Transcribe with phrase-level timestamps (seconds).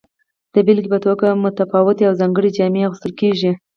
[0.53, 3.51] د بیلګې په توګه متفاوتې او ځانګړې جامې اغوستل کیږي.